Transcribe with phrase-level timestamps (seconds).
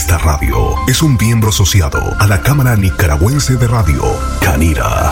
[0.00, 4.00] Esta radio es un miembro asociado a la Cámara Nicaragüense de Radio,
[4.40, 5.10] Canira.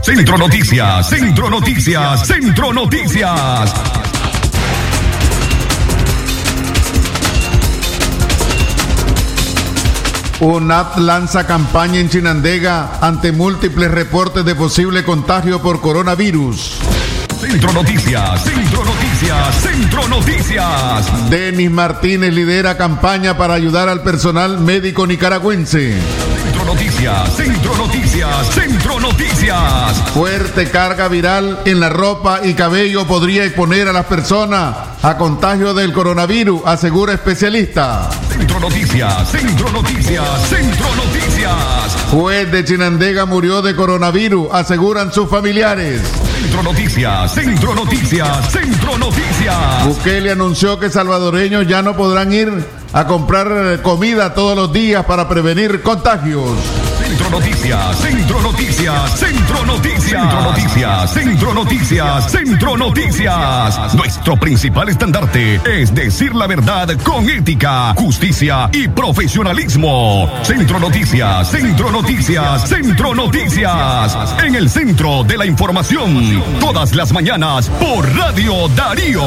[0.00, 3.74] Centro Noticias, Centro Noticias, Centro Noticias.
[10.40, 16.80] UNAP lanza campaña en Chinandega ante múltiples reportes de posible contagio por coronavirus.
[17.42, 21.28] Centro Noticias, Centro Noticias, Centro Noticias.
[21.28, 25.98] Denis Martínez lidera campaña para ayudar al personal médico nicaragüense.
[26.44, 30.10] Centro Noticias, Centro Noticias, Centro Noticias.
[30.14, 35.74] Fuerte carga viral en la ropa y cabello podría exponer a las personas a contagio
[35.74, 38.08] del coronavirus, asegura especialista.
[38.28, 41.96] Centro Noticias, Centro Noticias, Centro Noticias.
[42.10, 46.00] Juez de Chinandega murió de coronavirus, aseguran sus familiares.
[46.40, 49.86] Centro Noticias, Centro Noticias, Centro Noticias.
[49.86, 55.28] Bukele anunció que salvadoreños ya no podrán ir a comprar comida todos los días para
[55.28, 56.50] prevenir contagios.
[56.98, 63.94] Centro Noticias, Centro Noticias, Centro Noticias, Centro Noticias, Centro Noticias, Centro Noticias.
[63.94, 70.30] Nuestro principal estandarte es decir la verdad con ética, justicia y profesionalismo.
[70.42, 74.16] Centro Noticias, Centro Noticias, Centro Noticias.
[74.44, 79.22] En el centro de la información, todas las mañanas por Radio Darío.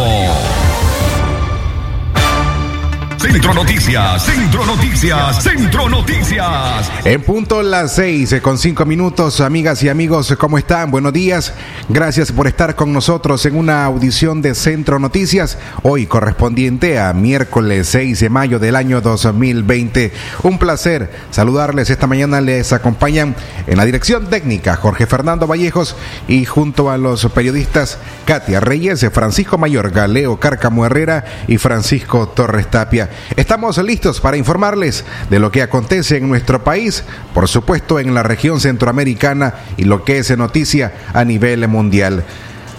[3.25, 6.91] Centro Noticias, Centro Noticias, Centro Noticias.
[7.03, 10.91] En punto las seis eh, con cinco minutos, amigas y amigos, ¿cómo están?
[10.91, 11.51] Buenos días.
[11.89, 17.87] Gracias por estar con nosotros en una audición de Centro Noticias, hoy correspondiente a miércoles
[17.89, 20.13] 6 de mayo del año 2020.
[20.43, 21.89] Un placer saludarles.
[21.89, 25.95] Esta mañana les acompañan en la dirección técnica Jorge Fernando Vallejos
[26.27, 32.69] y junto a los periodistas Katia Reyes, Francisco Mayor, Galeo Cárcamo Herrera y Francisco Torres
[32.69, 33.09] Tapia.
[33.35, 38.23] Estamos listos para informarles de lo que acontece en nuestro país, por supuesto en la
[38.23, 42.23] región centroamericana y lo que es noticia a nivel mundial.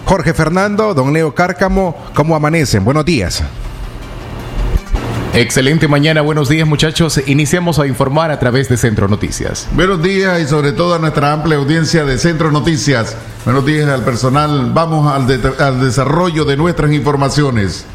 [0.05, 2.85] Jorge Fernando, don Leo Cárcamo, ¿cómo amanecen?
[2.85, 3.43] Buenos días.
[5.33, 7.21] Excelente mañana, buenos días muchachos.
[7.27, 9.67] Iniciamos a informar a través de Centro Noticias.
[9.73, 13.15] Buenos días y sobre todo a nuestra amplia audiencia de Centro Noticias.
[13.45, 14.71] Buenos días al personal.
[14.73, 17.85] Vamos al, de al desarrollo de nuestras informaciones.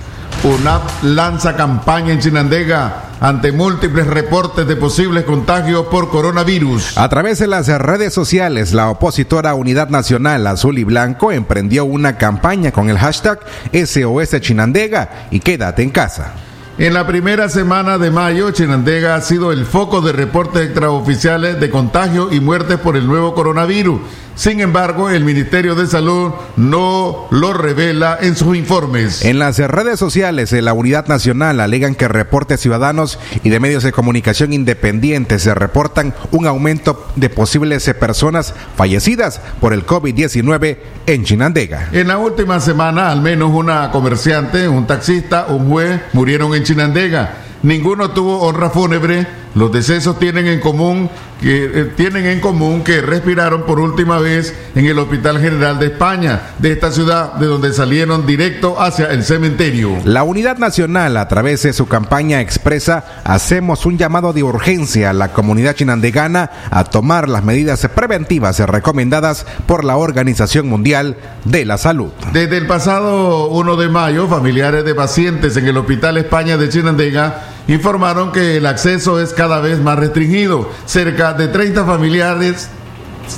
[0.45, 6.99] UNAP lanza campaña en Chinandega ante múltiples reportes de posibles contagios por coronavirus.
[6.99, 12.19] A través de las redes sociales, la opositora Unidad Nacional Azul y Blanco emprendió una
[12.19, 13.39] campaña con el hashtag
[13.73, 16.33] SOS Chinandega y quédate en casa.
[16.77, 21.71] En la primera semana de mayo, Chinandega ha sido el foco de reportes extraoficiales de
[21.71, 24.01] contagio y muertes por el nuevo coronavirus.
[24.35, 29.25] Sin embargo, el Ministerio de Salud no lo revela en sus informes.
[29.25, 33.83] En las redes sociales de la Unidad Nacional alegan que reportes ciudadanos y de medios
[33.83, 41.25] de comunicación independientes se reportan un aumento de posibles personas fallecidas por el COVID-19 en
[41.25, 41.91] Chinandega.
[41.93, 47.37] En la última semana, al menos una comerciante, un taxista, un juez murieron en Chinandega.
[47.63, 49.42] Ninguno tuvo honra fúnebre.
[49.55, 51.11] Los decesos tienen en común
[51.43, 55.87] que eh, tienen en común que respiraron por última vez en el Hospital General de
[55.87, 59.99] España, de esta ciudad de donde salieron directo hacia el cementerio.
[60.05, 65.13] La Unidad Nacional, a través de su campaña expresa, hacemos un llamado de urgencia a
[65.13, 71.77] la comunidad chinandegana a tomar las medidas preventivas recomendadas por la Organización Mundial de la
[71.77, 72.13] Salud.
[72.33, 77.49] Desde el pasado 1 de mayo, familiares de pacientes en el Hospital España de Chinandega
[77.69, 80.71] informaron que el acceso es cada vez más restringido.
[80.85, 82.69] Cerca de 30 familiares,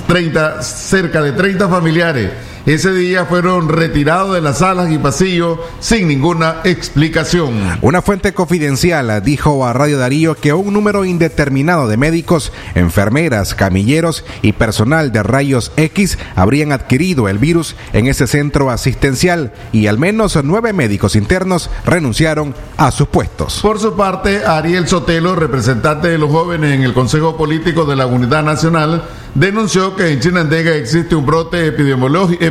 [0.07, 2.31] 30, cerca de 30 familiares
[2.65, 7.77] ese día fueron retirados de las salas y pasillos sin ninguna explicación.
[7.81, 14.25] Una fuente confidencial dijo a Radio Darío que un número indeterminado de médicos, enfermeras, camilleros
[14.41, 19.99] y personal de rayos X habrían adquirido el virus en ese centro asistencial y al
[19.99, 23.59] menos nueve médicos internos renunciaron a sus puestos.
[23.61, 28.07] Por su parte, Ariel Sotelo, representante de los jóvenes en el Consejo Político de la
[28.07, 29.03] Unidad Nacional,
[29.35, 32.43] denunció que en Chinandega existe un brote epidemiológico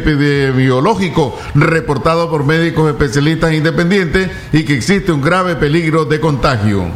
[1.54, 6.86] reportado por médicos especialistas independientes y que existe un grave peligro de contagio.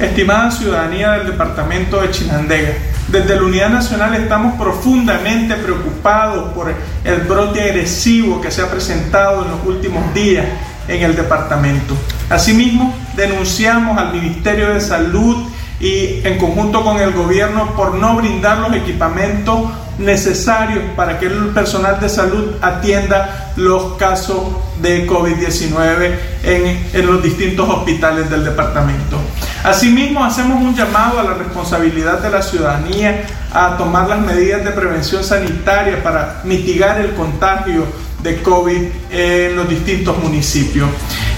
[0.00, 2.72] Estimada ciudadanía del departamento de Chinandega,
[3.08, 6.72] desde la Unidad Nacional estamos profundamente preocupados por
[7.04, 10.46] el brote agresivo que se ha presentado en los últimos días
[10.88, 11.94] en el departamento.
[12.30, 15.46] Asimismo, denunciamos al Ministerio de Salud
[15.78, 21.48] y en conjunto con el gobierno por no brindar los equipamientos necesarios para que el
[21.48, 24.40] personal de salud atienda los casos
[24.80, 29.18] de COVID-19 en, en, los distintos hospitales del departamento.
[29.64, 34.70] Asimismo, hacemos un llamado a la responsabilidad de la ciudadanía a tomar las medidas de
[34.70, 37.84] prevención sanitaria para mitigar el contagio
[38.22, 40.88] de COVID en los distintos municipios.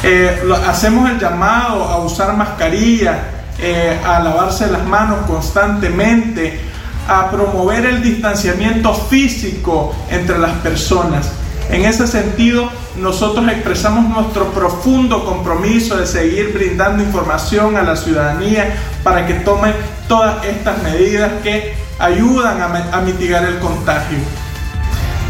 [0.02, 3.18] Eh, hacemos el llamado a usar mascarilla,
[3.58, 6.60] eh, a lavarse las manos constantemente,
[7.08, 11.30] a promover el distanciamiento físico entre las personas.
[11.70, 18.76] En ese sentido, nosotros expresamos nuestro profundo compromiso de seguir brindando información a la ciudadanía
[19.02, 19.74] para que tomen
[20.06, 22.60] todas estas medidas que ayudan
[22.92, 24.18] a mitigar el contagio.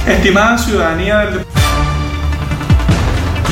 [0.06, 1.43] Estimada ciudadanía del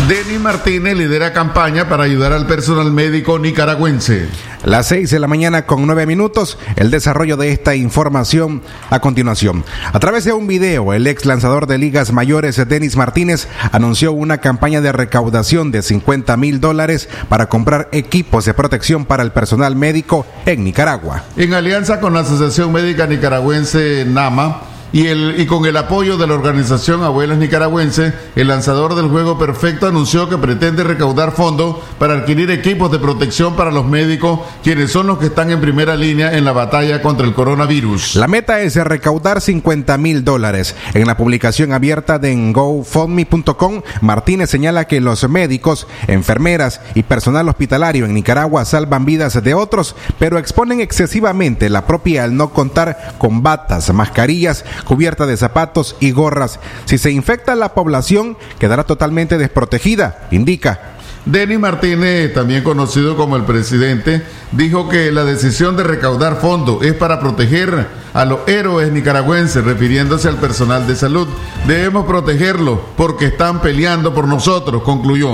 [0.09, 4.27] Denis Martínez lidera campaña para ayudar al personal médico nicaragüense.
[4.65, 9.65] Las seis de la mañana con nueve minutos, el desarrollo de esta información a continuación.
[9.93, 14.39] A través de un video, el ex lanzador de ligas mayores, Denis Martínez, anunció una
[14.39, 19.77] campaña de recaudación de 50 mil dólares para comprar equipos de protección para el personal
[19.77, 21.23] médico en Nicaragua.
[21.37, 26.27] En alianza con la Asociación Médica Nicaragüense NAMA, y, el, y con el apoyo de
[26.27, 32.15] la organización Abuelas Nicaragüense, el lanzador del juego perfecto anunció que pretende recaudar fondos para
[32.15, 36.37] adquirir equipos de protección para los médicos, quienes son los que están en primera línea
[36.37, 38.17] en la batalla contra el coronavirus.
[38.17, 40.75] La meta es recaudar 50 mil dólares.
[40.95, 48.05] En la publicación abierta de GoFundMe.com, Martínez señala que los médicos, enfermeras y personal hospitalario
[48.05, 53.43] en Nicaragua salvan vidas de otros, pero exponen excesivamente la propia al no contar con
[53.43, 56.61] batas, mascarillas, cubierta de zapatos y gorras.
[56.85, 60.93] Si se infecta la población, quedará totalmente desprotegida, indica.
[61.25, 66.95] Denis Martínez, también conocido como el presidente, dijo que la decisión de recaudar fondos es
[66.95, 71.29] para proteger a los héroes nicaragüenses, refiriéndose al personal de salud.
[71.67, 75.31] Debemos protegerlos porque están peleando por nosotros, concluyó.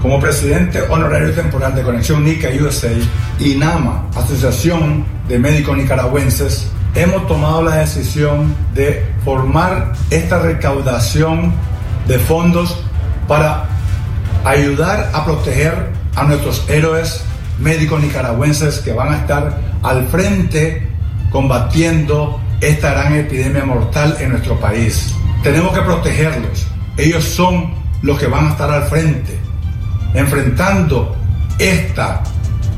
[0.00, 2.92] Como presidente honorario temporal de Conexión Nica USA
[3.40, 11.52] y NAMA, Asociación de Médicos Nicaragüenses, hemos tomado la decisión de formar esta recaudación
[12.06, 12.76] de fondos
[13.28, 13.66] para
[14.44, 17.22] ayudar a proteger a nuestros héroes
[17.58, 20.88] médicos nicaragüenses que van a estar al frente
[21.30, 25.14] combatiendo esta gran epidemia mortal en nuestro país.
[25.42, 26.66] Tenemos que protegerlos.
[26.96, 27.72] Ellos son
[28.02, 29.38] los que van a estar al frente,
[30.14, 31.16] enfrentando
[31.58, 32.22] esta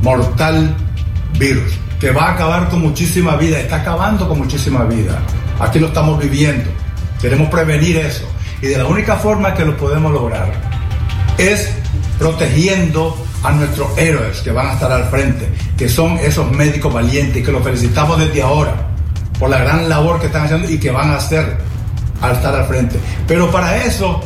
[0.02, 0.74] mortal
[1.38, 5.20] virus que va a acabar con muchísima vida, está acabando con muchísima vida.
[5.60, 6.68] Aquí lo estamos viviendo.
[7.20, 8.24] Queremos prevenir eso.
[8.60, 10.52] Y de la única forma que lo podemos lograr
[11.38, 11.70] es
[12.18, 17.46] protegiendo a nuestros héroes que van a estar al frente, que son esos médicos valientes,
[17.46, 18.74] que los felicitamos desde ahora
[19.38, 21.56] por la gran labor que están haciendo y que van a hacer
[22.20, 22.98] al estar al frente.
[23.28, 24.20] Pero para eso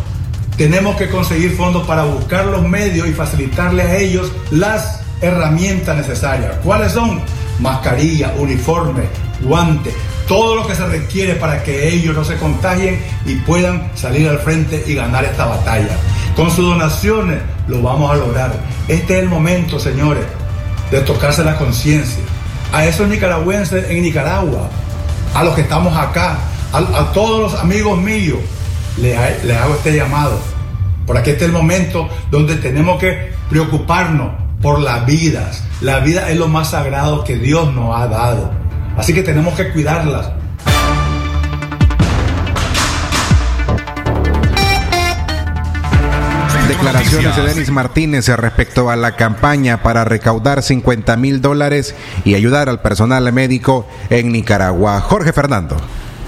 [0.56, 6.55] tenemos que conseguir fondos para buscar los medios y facilitarle a ellos las herramientas necesarias.
[6.64, 7.20] ¿Cuáles son?
[7.61, 9.03] Mascarilla, uniforme,
[9.41, 9.93] guante,
[10.26, 14.38] todo lo que se requiere para que ellos no se contagien y puedan salir al
[14.38, 15.97] frente y ganar esta batalla.
[16.35, 18.53] Con sus donaciones lo vamos a lograr.
[18.88, 20.25] Este es el momento, señores,
[20.91, 22.23] de tocarse la conciencia.
[22.73, 24.69] A esos nicaragüenses en Nicaragua,
[25.35, 26.38] a los que estamos acá,
[26.73, 28.38] a, todos los amigos míos,
[28.99, 30.38] les, les hago este llamado.
[31.06, 35.63] Por aquí este es el momento donde tenemos que preocuparnos por las vidas.
[35.81, 38.51] La vida es lo más sagrado que Dios nos ha dado.
[38.96, 40.32] Así que tenemos que cuidarlas.
[46.69, 51.94] Declaraciones de Denis Martínez respecto a la campaña para recaudar 50 mil dólares
[52.25, 55.01] y ayudar al personal médico en Nicaragua.
[55.01, 55.77] Jorge Fernando.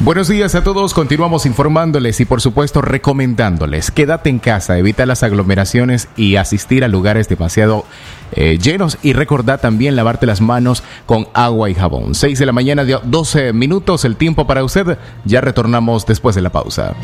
[0.00, 5.24] Buenos días a todos, continuamos informándoles y por supuesto recomendándoles, quédate en casa, evita las
[5.24, 7.84] aglomeraciones y asistir a lugares demasiado
[8.30, 12.14] eh, llenos y recordad también lavarte las manos con agua y jabón.
[12.14, 16.50] 6 de la mañana, 12 minutos, el tiempo para usted, ya retornamos después de la
[16.50, 16.94] pausa.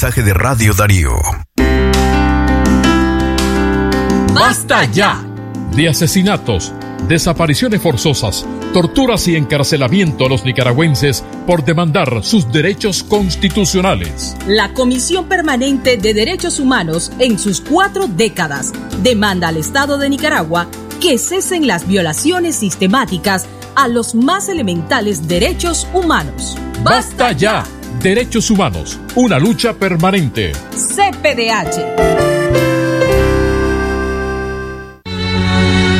[0.00, 1.10] Mensaje de Radio Darío.
[4.32, 5.22] ¡Basta ya!
[5.76, 6.72] De asesinatos,
[7.06, 14.38] desapariciones forzosas, torturas y encarcelamiento a los nicaragüenses por demandar sus derechos constitucionales.
[14.46, 20.66] La Comisión Permanente de Derechos Humanos, en sus cuatro décadas, demanda al Estado de Nicaragua
[20.98, 26.56] que cesen las violaciones sistemáticas a los más elementales derechos humanos.
[26.82, 27.66] Basta ya.
[27.98, 30.52] Derechos humanos, una lucha permanente.
[30.72, 32.30] CPDH.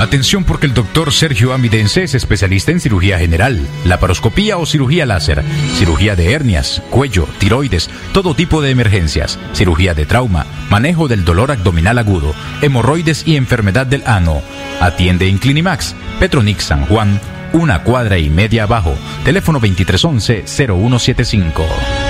[0.01, 5.45] Atención porque el doctor Sergio Amidense es especialista en cirugía general, laparoscopía o cirugía láser,
[5.75, 11.53] cirugía de hernias, cuello, tiroides, todo tipo de emergencias, cirugía de trauma, manejo del dolor
[11.53, 14.41] abdominal agudo, hemorroides y enfermedad del ano.
[14.81, 17.21] Atiende en Clinimax, Petronix San Juan,
[17.53, 18.95] una cuadra y media abajo.
[19.25, 22.10] Teléfono 2311-0175.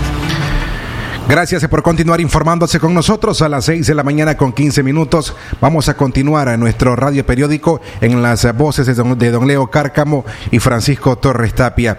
[1.31, 5.33] Gracias por continuar informándose con nosotros a las 6 de la mañana con 15 minutos.
[5.61, 10.59] Vamos a continuar a nuestro radio periódico en las voces de don, Leo Cárcamo y
[10.59, 11.97] Francisco Torres Tapia.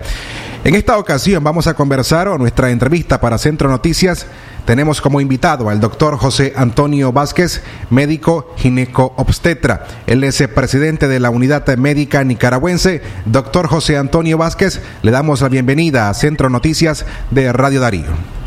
[0.65, 4.27] En esta ocasión vamos a conversar o nuestra entrevista para Centro Noticias.
[4.67, 9.87] Tenemos como invitado al doctor José Antonio Vázquez, médico gineco-obstetra.
[10.07, 13.01] Él es presidente de la Unidad Médica Nicaragüense.
[13.25, 18.42] Doctor José Antonio Vázquez, le damos la bienvenida a Centro Noticias de Radio Darío.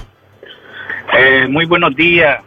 [1.17, 2.41] Eh, muy buenos días.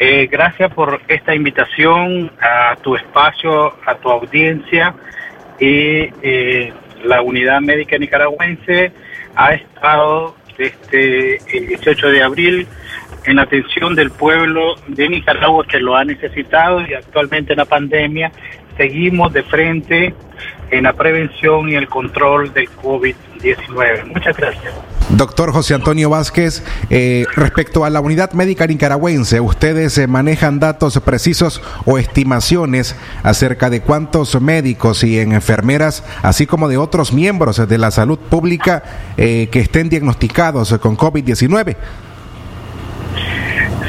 [0.00, 4.96] Eh, gracias por esta invitación a tu espacio, a tu audiencia.
[5.60, 6.72] Y eh,
[7.04, 8.90] la Unidad Médica Nicaragüense
[9.36, 12.66] ha estado desde el 18 de abril
[13.26, 18.32] en atención del pueblo de Nicaragua que lo ha necesitado y actualmente en la pandemia
[18.76, 20.14] seguimos de frente
[20.70, 24.06] en la prevención y el control del COVID-19.
[24.06, 24.74] Muchas gracias.
[25.10, 31.00] Doctor José Antonio Vázquez, eh, respecto a la unidad médica nicaragüense, ¿ustedes eh, manejan datos
[31.00, 37.78] precisos o estimaciones acerca de cuántos médicos y enfermeras, así como de otros miembros de
[37.78, 38.82] la salud pública
[39.16, 41.76] eh, que estén diagnosticados con COVID-19?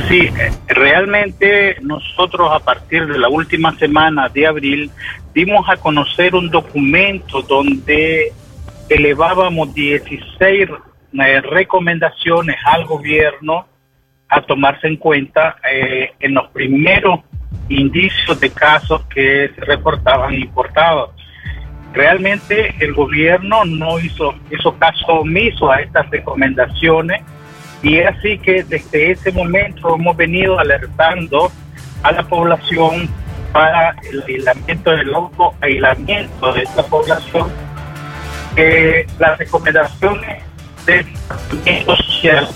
[0.09, 0.27] Sí,
[0.65, 4.89] realmente nosotros a partir de la última semana de abril
[5.35, 8.33] dimos a conocer un documento donde
[8.89, 10.67] elevábamos 16
[11.13, 13.67] eh, recomendaciones al gobierno
[14.29, 17.19] a tomarse en cuenta eh, en los primeros
[17.67, 21.11] indicios de casos que se reportaban importados.
[21.93, 27.21] Realmente el gobierno no hizo, hizo caso omiso a estas recomendaciones
[27.81, 31.51] y es así que desde ese momento hemos venido alertando
[32.03, 33.09] a la población
[33.51, 37.47] para el aislamiento del auto aislamiento de esta población,
[38.55, 40.43] que las recomendaciones
[40.85, 42.47] del aislamiento social,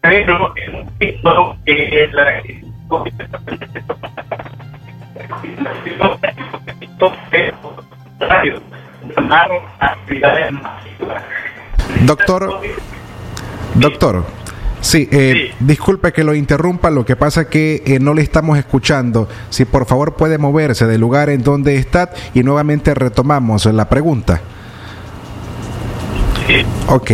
[0.00, 2.42] pero hemos visto que la
[12.06, 12.60] Doctor,
[13.78, 14.24] doctor,
[14.80, 19.28] sí, eh, disculpe que lo interrumpa, lo que pasa que eh, no le estamos escuchando.
[19.50, 24.40] Si por favor puede moverse del lugar en donde está y nuevamente retomamos la pregunta.
[26.88, 27.10] Ok.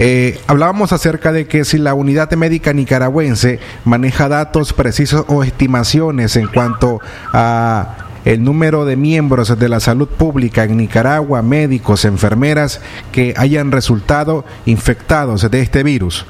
[0.00, 6.36] Eh, hablábamos acerca de que si la unidad médica nicaragüense maneja datos precisos o estimaciones
[6.36, 7.00] en cuanto
[7.32, 12.82] a el número de miembros de la salud pública en Nicaragua, médicos, enfermeras
[13.12, 16.26] que hayan resultado infectados de este virus.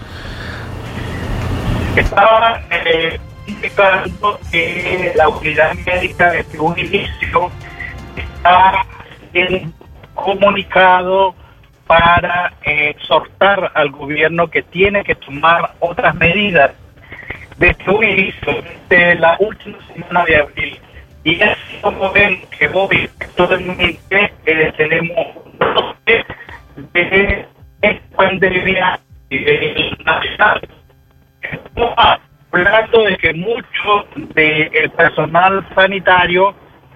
[1.96, 7.50] Estaba eh, indicando que la unidad médica desde un inicio
[8.16, 8.86] está
[9.32, 9.72] en
[10.14, 11.34] comunicado
[11.86, 16.72] para exhortar al gobierno que tiene que tomar otras medidas
[17.56, 20.80] desde un inicio, desde la última semana de abril.
[21.28, 25.26] Y así como ven que hoy actualmente eh, tenemos
[26.94, 27.46] de
[28.16, 30.66] pandemia nivel nacional.
[31.42, 31.94] Estamos
[32.50, 36.54] hablando de que mucho del personal sanitario,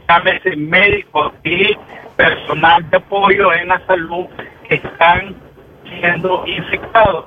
[0.08, 1.76] llámese médicos y
[2.16, 4.28] personal de apoyo en la salud,
[4.70, 5.36] están
[5.84, 7.26] siendo infectados.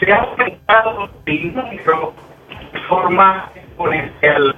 [0.00, 2.14] Se ha aumentado el número
[2.72, 4.56] de forma exponencial.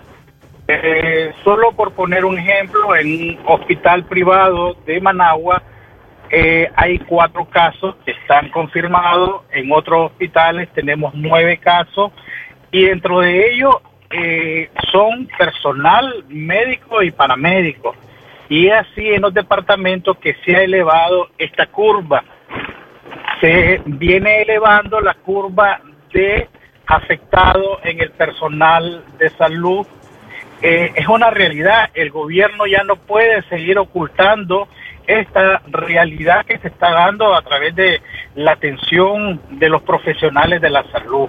[0.71, 5.63] Eh, solo por poner un ejemplo, en un hospital privado de Managua
[6.29, 12.13] eh, hay cuatro casos que están confirmados, en otros hospitales tenemos nueve casos
[12.71, 13.77] y dentro de ellos
[14.11, 17.95] eh, son personal médico y paramédico.
[18.51, 22.23] Y es así en los departamentos que se ha elevado esta curva.
[23.41, 25.81] Se viene elevando la curva
[26.13, 26.47] de
[26.87, 29.87] afectados en el personal de salud
[30.63, 31.91] eh, es una realidad.
[31.95, 34.69] El gobierno ya no puede seguir ocultando
[35.07, 38.01] esta realidad que se está dando a través de
[38.35, 41.29] la atención de los profesionales de la salud.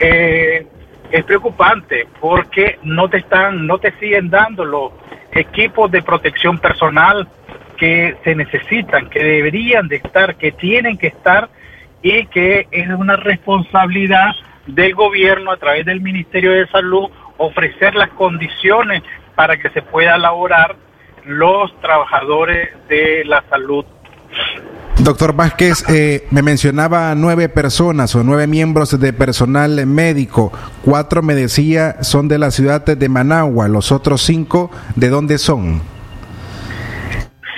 [0.00, 0.66] Eh,
[1.10, 4.92] es preocupante porque no te están, no te siguen dando los
[5.32, 7.28] equipos de protección personal
[7.76, 11.48] que se necesitan, que deberían de estar, que tienen que estar
[12.02, 14.32] y que es una responsabilidad
[14.66, 19.02] del gobierno a través del Ministerio de Salud ofrecer las condiciones
[19.34, 20.76] para que se pueda elaborar
[21.24, 23.84] los trabajadores de la salud.
[24.98, 30.52] Doctor Vázquez, eh, me mencionaba nueve personas o nueve miembros de personal médico.
[30.82, 33.68] Cuatro me decía son de la ciudad de Managua.
[33.68, 35.82] Los otros cinco, ¿de dónde son?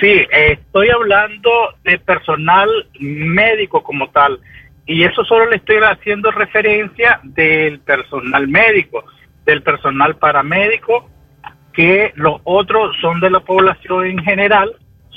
[0.01, 1.49] Sí, estoy hablando
[1.83, 2.69] de personal
[2.99, 4.39] médico como tal.
[4.85, 9.03] Y eso solo le estoy haciendo referencia del personal médico
[9.49, 11.09] del personal paramédico,
[11.73, 14.75] que los otros son de la población en general.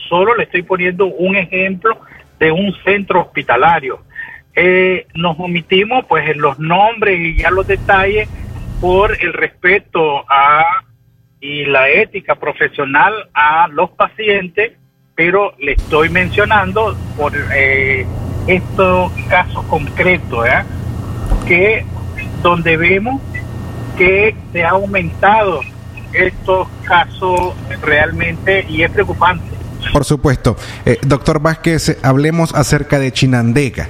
[0.09, 1.99] Solo le estoy poniendo un ejemplo
[2.39, 4.01] de un centro hospitalario.
[4.55, 8.29] Eh, nos omitimos pues en los nombres y ya los detalles
[8.81, 10.65] por el respeto a
[11.41, 14.73] y la ética profesional a los pacientes,
[15.17, 18.07] pero le estoy mencionando por eh,
[18.47, 20.63] estos casos concretos, ¿eh?
[21.47, 21.85] que
[22.43, 23.21] donde vemos
[23.97, 25.61] que se ha aumentado
[26.13, 29.45] estos casos realmente y es preocupante.
[29.93, 30.57] Por supuesto.
[30.87, 33.89] Eh, doctor Vázquez, hablemos acerca de Chinandega.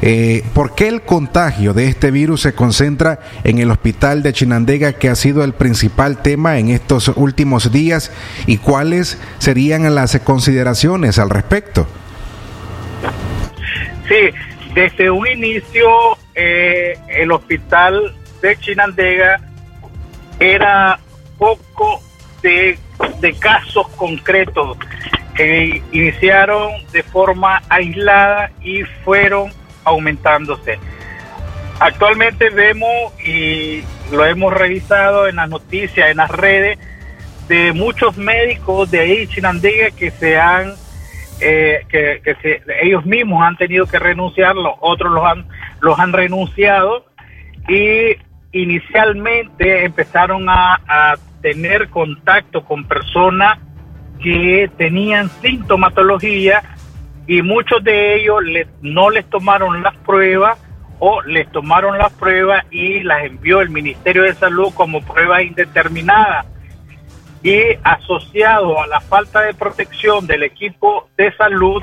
[0.00, 4.92] Eh, ¿Por qué el contagio de este virus se concentra en el hospital de Chinandega,
[4.92, 8.12] que ha sido el principal tema en estos últimos días?
[8.46, 11.86] ¿Y cuáles serían las consideraciones al respecto?
[14.08, 14.30] Sí,
[14.74, 15.88] desde un inicio
[16.34, 19.40] eh, el hospital de Chinandega
[20.38, 20.98] era
[21.38, 22.02] poco
[22.42, 22.78] de,
[23.40, 24.76] casos concretos
[25.34, 29.52] que iniciaron de forma aislada y fueron
[29.84, 30.78] aumentándose.
[31.80, 36.78] Actualmente vemos y lo hemos revisado en las noticias, en las redes,
[37.48, 40.74] de muchos médicos de ahí Chinandega que se han
[41.40, 42.20] eh, que,
[42.82, 45.46] ellos mismos han tenido que renunciar, los otros los han
[45.80, 47.06] los han renunciado
[47.68, 48.16] y
[48.52, 53.60] inicialmente empezaron a, tener contacto con personas
[54.20, 56.64] que tenían sintomatología
[57.28, 58.42] y muchos de ellos
[58.82, 60.58] no les tomaron las pruebas
[60.98, 66.44] o les tomaron las pruebas y las envió el Ministerio de Salud como prueba indeterminada.
[67.44, 71.80] Y asociado a la falta de protección del equipo de salud,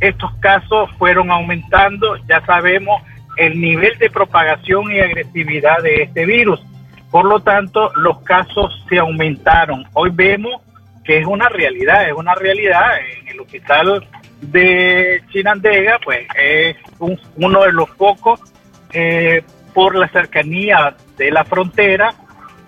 [0.00, 3.02] estos casos fueron aumentando, ya sabemos,
[3.36, 6.60] el nivel de propagación y agresividad de este virus.
[7.10, 9.84] Por lo tanto, los casos se aumentaron.
[9.92, 10.60] Hoy vemos
[11.04, 12.98] que es una realidad, es una realidad.
[13.20, 14.06] En el hospital
[14.40, 18.40] de Chinandega, pues es uno de los pocos
[18.92, 19.42] eh,
[19.72, 22.14] por la cercanía de la frontera,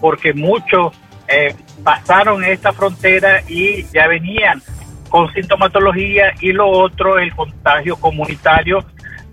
[0.01, 0.95] porque muchos
[1.29, 4.63] eh, pasaron esta frontera y ya venían
[5.09, 8.85] con sintomatología y lo otro, el contagio comunitario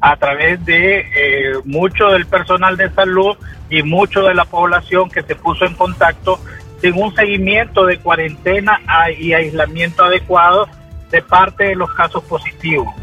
[0.05, 3.37] a través de eh, mucho del personal de salud
[3.69, 6.41] y mucho de la población que se puso en contacto
[6.81, 8.81] sin un seguimiento de cuarentena
[9.17, 10.67] y aislamiento adecuado
[11.09, 12.93] de parte de los casos positivos.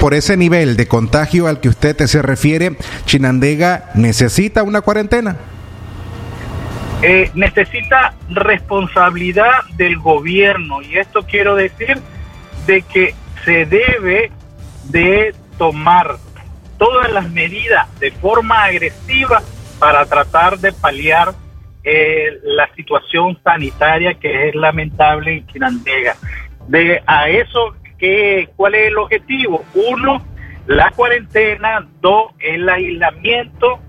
[0.00, 5.36] Por ese nivel de contagio al que usted se refiere, Chinandega necesita una cuarentena.
[7.02, 12.00] Eh, necesita responsabilidad del gobierno y esto quiero decir
[12.66, 14.30] de que se debe
[14.84, 16.16] de tomar
[16.78, 19.42] todas las medidas de forma agresiva
[19.78, 21.34] para tratar de paliar
[21.84, 26.16] eh, la situación sanitaria que es lamentable en Quinandega.
[26.66, 29.64] De a eso, ¿qué, ¿cuál es el objetivo?
[29.74, 30.24] Uno,
[30.66, 33.80] la cuarentena, dos, el aislamiento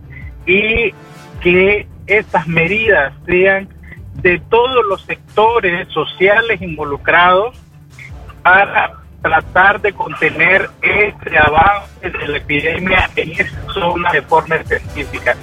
[0.46, 0.94] y
[1.42, 3.70] que estas medidas sean
[4.16, 7.58] de todos los sectores sociales involucrados
[8.44, 15.36] para tratar de contener este avance de la epidemia en esa zona de forma específica.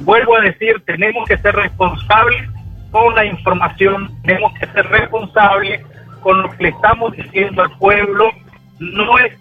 [0.00, 2.48] Vuelvo a decir, tenemos que ser responsables
[2.90, 5.84] con la información, tenemos que ser responsables
[6.22, 8.30] con lo que le estamos diciendo al pueblo.
[8.78, 9.38] No es,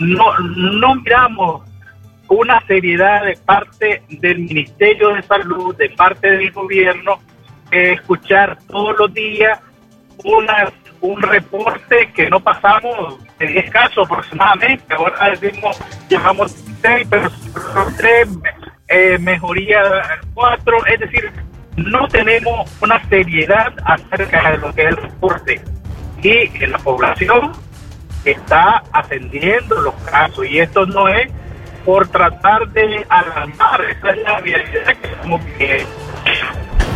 [0.00, 1.62] no, no miramos
[2.28, 7.18] una seriedad de parte del Ministerio de Salud, de parte del gobierno,
[7.72, 9.58] escuchar todos los días
[10.24, 10.70] una,
[11.00, 14.94] un reporte que no pasamos de 10 casos aproximadamente.
[14.94, 17.30] Ahora decimos, llevamos 6, pero
[17.96, 18.28] 3,
[18.88, 19.82] eh, mejoría
[20.34, 20.86] 4.
[20.86, 21.32] Es decir,
[21.76, 25.60] no tenemos una seriedad acerca de lo que es el reporte.
[26.22, 27.52] Y en la población
[28.24, 30.46] está ascendiendo los casos.
[30.46, 31.30] Y esto no es
[31.84, 35.88] por tratar de alarmar, esa es la realidad que estamos viviendo.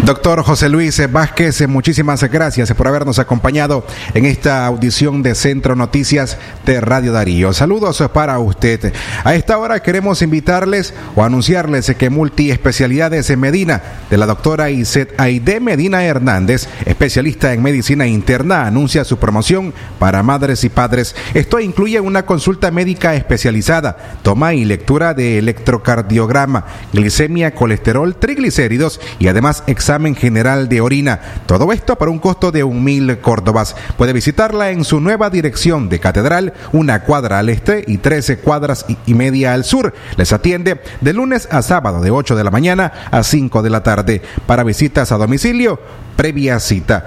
[0.03, 6.37] Doctor José Luis Vázquez, muchísimas gracias por habernos acompañado en esta audición de Centro Noticias
[6.67, 7.55] de Radio Darío.
[7.55, 8.93] Saludos para usted.
[9.25, 15.19] A esta hora queremos invitarles o anunciarles que Multiespecialidades en Medina de la doctora Iset
[15.19, 21.17] Aide Medina Hernández, especialista en medicina interna, anuncia su promoción para madres y padres.
[21.33, 29.29] Esto incluye una consulta médica especializada, toma y lectura de electrocardiograma, glicemia, colesterol, triglicéridos y
[29.29, 31.21] además examen general de orina.
[31.45, 33.77] Todo esto por un costo de un mil córdobas.
[33.99, 38.87] Puede visitarla en su nueva dirección de Catedral, una cuadra al este y trece cuadras
[39.05, 39.93] y media al sur.
[40.17, 43.83] Les atiende de lunes a sábado de 8 de la mañana a 5 de la
[43.83, 44.23] tarde.
[44.47, 45.79] Para visitas a domicilio,
[46.17, 47.05] previa cita.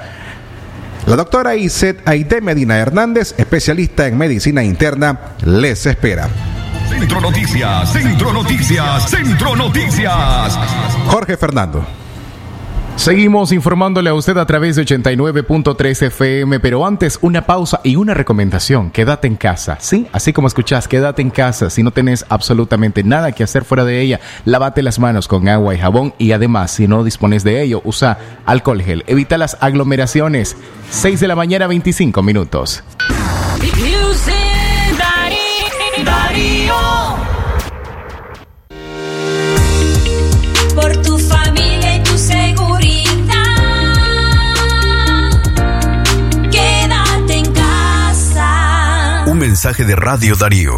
[1.07, 6.29] La doctora Iset Aide Medina Hernández, especialista en medicina interna, les espera.
[6.89, 10.59] Centro Noticias, Centro Noticias, Centro Noticias.
[11.07, 12.06] Jorge Fernando.
[12.97, 18.15] Seguimos informándole a usted a través de 89.3 FM, pero antes una pausa y una
[18.15, 18.89] recomendación.
[18.89, 20.07] Quédate en casa, ¿sí?
[20.11, 21.69] Así como escuchás, quédate en casa.
[21.69, 25.75] Si no tenés absolutamente nada que hacer fuera de ella, lávate las manos con agua
[25.75, 29.03] y jabón y además, si no dispones de ello, usa alcohol gel.
[29.05, 30.57] Evita las aglomeraciones.
[30.89, 32.83] 6 de la mañana, 25 minutos.
[49.57, 50.77] Mensaje de Radio Darío.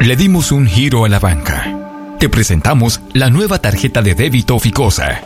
[0.00, 1.64] Le dimos un giro a la banca.
[2.18, 5.20] Te presentamos la nueva tarjeta de débito Ficosa.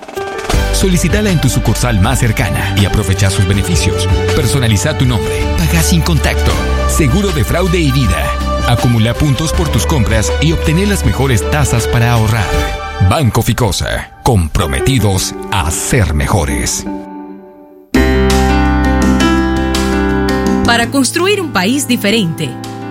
[0.75, 4.07] Solicítala en tu sucursal más cercana y aprovecha sus beneficios.
[4.37, 6.53] Personaliza tu nombre, paga sin contacto,
[6.89, 8.23] seguro de fraude y vida.
[8.69, 12.45] Acumula puntos por tus compras y obtener las mejores tasas para ahorrar.
[13.09, 16.85] Banco Ficosa, comprometidos a ser mejores.
[20.67, 22.51] Para construir un país diferente,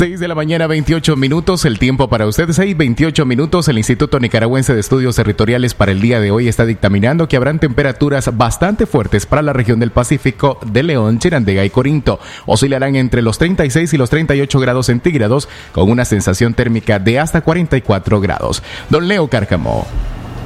[0.00, 1.66] 6 de la mañana, 28 minutos.
[1.66, 2.58] El tiempo para ustedes.
[2.58, 3.68] Hay 28 minutos.
[3.68, 7.58] El Instituto Nicaragüense de Estudios Territoriales para el día de hoy está dictaminando que habrán
[7.58, 12.18] temperaturas bastante fuertes para la región del Pacífico de León, Chirandega y Corinto.
[12.46, 17.42] Oscilarán entre los 36 y los 38 grados centígrados con una sensación térmica de hasta
[17.42, 18.62] 44 grados.
[18.88, 19.86] Don Leo Cárcamo.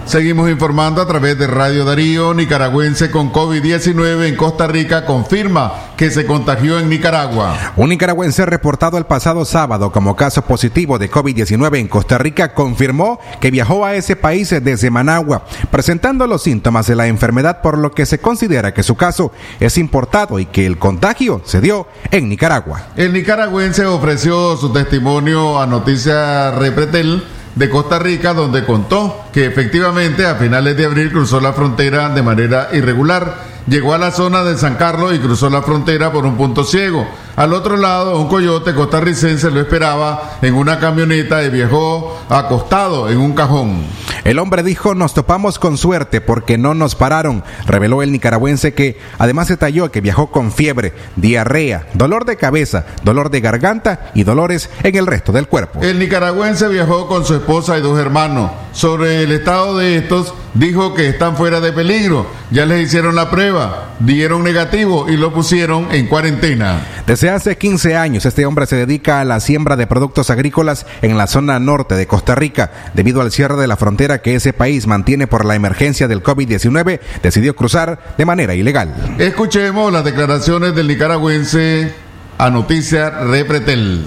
[0.06, 6.10] Seguimos informando a través de Radio Darío, nicaragüense con COVID-19 en Costa Rica confirma que
[6.10, 7.72] se contagió en Nicaragua.
[7.76, 13.18] Un nicaragüense reportado el pasado sábado como caso positivo de COVID-19 en Costa Rica confirmó
[13.40, 17.90] que viajó a ese país desde Managua, presentando los síntomas de la enfermedad por lo
[17.92, 22.28] que se considera que su caso es importado y que el contagio se dio en
[22.28, 22.88] Nicaragua.
[22.96, 27.22] El nicaragüense ofreció su testimonio a Noticias Repretel
[27.54, 32.22] de Costa Rica, donde contó que efectivamente a finales de abril cruzó la frontera de
[32.22, 33.54] manera irregular.
[33.66, 37.06] Llegó a la zona de San Carlos y cruzó la frontera por un punto ciego.
[37.36, 43.18] Al otro lado, un coyote costarricense lo esperaba en una camioneta y viajó acostado en
[43.18, 43.84] un cajón.
[44.24, 48.98] El hombre dijo, nos topamos con suerte porque no nos pararon, reveló el nicaragüense que
[49.18, 54.70] además detalló que viajó con fiebre, diarrea, dolor de cabeza, dolor de garganta y dolores
[54.82, 55.80] en el resto del cuerpo.
[55.82, 58.50] El nicaragüense viajó con su esposa y dos hermanos.
[58.72, 62.26] Sobre el estado de estos, dijo que están fuera de peligro.
[62.50, 66.80] Ya les hicieron la prueba, dieron negativo y lo pusieron en cuarentena.
[67.06, 71.16] Desde hace 15 años, este hombre se dedica a la siembra de productos agrícolas en
[71.16, 72.70] la zona norte de Costa Rica.
[72.94, 77.00] Debido al cierre de la frontera que ese país mantiene por la emergencia del COVID-19,
[77.22, 78.94] decidió cruzar de manera ilegal.
[79.18, 81.92] Escuchemos las declaraciones del nicaragüense
[82.38, 84.04] a Noticias Repretel.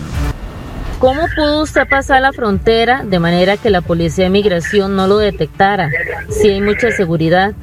[1.00, 5.20] ¿Cómo pudo usted pasar la frontera de manera que la policía de migración no lo
[5.20, 5.90] detectara?
[6.30, 7.54] Si hay mucha seguridad.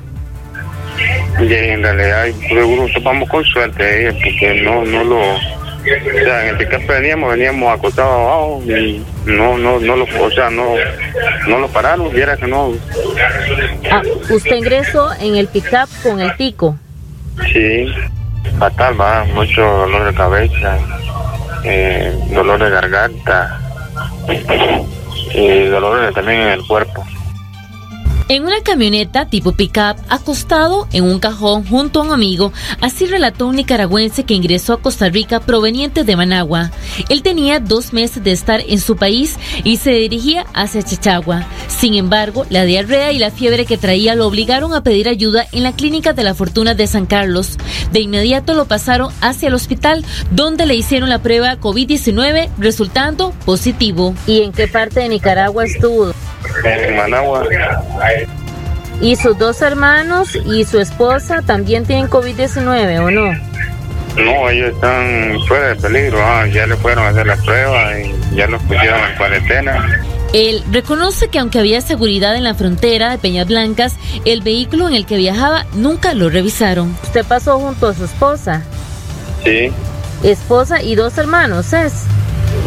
[1.41, 5.21] Y en realidad, seguro topamos con suerte, eh, porque no, no lo.
[5.21, 10.31] O sea, en el pick veníamos, veníamos acostados abajo y no, no, no lo, o
[10.31, 10.77] sea, no,
[11.47, 12.73] no lo pararon, viera que no.
[13.91, 16.79] Ah, ¿Usted ingresó en el pick-up con el tico?
[17.53, 17.93] Sí,
[18.59, 20.79] fatal, va, mucho dolor de cabeza,
[21.65, 23.61] eh, dolor de garganta
[25.35, 27.05] y dolor también en el cuerpo.
[28.27, 33.49] En una camioneta tipo pickup, acostado en un cajón junto a un amigo, así relató
[33.49, 36.71] un nicaragüense que ingresó a Costa Rica proveniente de Managua.
[37.11, 41.47] Él tenía dos meses de estar en su país y se dirigía hacia Chichagua.
[41.69, 45.63] Sin embargo, la diarrea y la fiebre que traía lo obligaron a pedir ayuda en
[45.63, 47.59] la clínica de la Fortuna de San Carlos.
[47.93, 54.15] De inmediato lo pasaron hacia el hospital, donde le hicieron la prueba COVID-19, resultando positivo.
[54.27, 56.15] ¿Y en qué parte de Nicaragua estuvo?
[56.65, 57.45] En Managua.
[59.01, 63.33] ¿Y sus dos hermanos y su esposa también tienen COVID-19 o no?
[64.17, 66.19] No, ellos están fuera de peligro.
[66.25, 70.01] ah, ya le fueron a hacer la prueba y ya los pusieron en cuarentena.
[70.33, 74.95] Él reconoce que aunque había seguridad en la frontera de Peñas Blancas, el vehículo en
[74.95, 76.97] el que viajaba nunca lo revisaron.
[77.03, 78.63] ¿Usted pasó junto a su esposa?
[79.45, 79.73] Sí,
[80.23, 82.05] Esposa y dos hermanos, ¿es?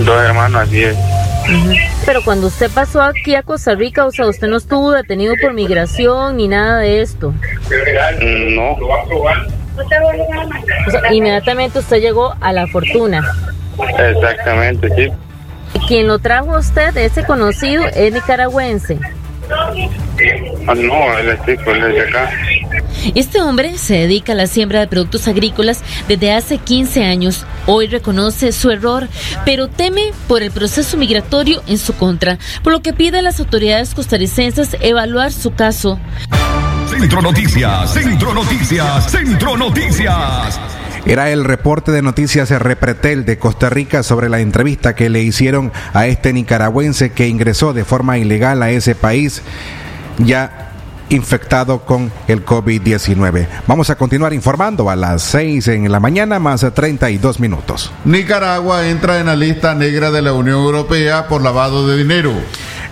[0.05, 0.95] dos hermanos, así es.
[2.05, 5.53] Pero cuando usted pasó aquí a Costa Rica, o sea, usted no estuvo detenido por
[5.53, 7.33] migración ni nada de esto.
[8.55, 8.71] No,
[10.87, 13.23] O sea, inmediatamente usted llegó a la fortuna.
[13.99, 15.09] exactamente, sí.
[15.87, 18.99] Quien lo trajo a usted, ese conocido, es nicaragüense.
[19.49, 22.31] Ah, no, él es chico, él es de acá.
[23.15, 27.45] Este hombre se dedica a la siembra de productos agrícolas desde hace 15 años.
[27.65, 29.07] Hoy reconoce su error,
[29.45, 33.39] pero teme por el proceso migratorio en su contra, por lo que pide a las
[33.39, 35.99] autoridades costarricenses evaluar su caso.
[36.89, 40.76] Centro Noticias, Centro Noticias, Centro Noticias.
[41.07, 45.71] Era el reporte de noticias Repretel de Costa Rica sobre la entrevista que le hicieron
[45.93, 49.41] a este nicaragüense que ingresó de forma ilegal a ese país
[50.17, 50.73] ya
[51.07, 53.47] infectado con el COVID-19.
[53.67, 57.89] Vamos a continuar informando a las 6 en la mañana más 32 minutos.
[58.03, 62.33] Nicaragua entra en la lista negra de la Unión Europea por lavado de dinero.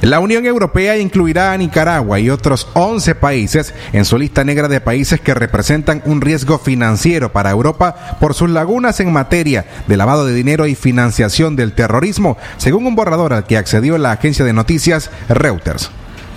[0.06, 4.80] La Unión Europea incluirá a Nicaragua y otros 11 países en su lista negra de
[4.80, 10.28] países que representan un riesgo financiero para Europa por sus lagunas en materia de lavado
[10.28, 14.54] de dinero y financiación del terrorismo, según un borrador al que accedió la agencia de
[14.54, 15.89] noticias Reuters.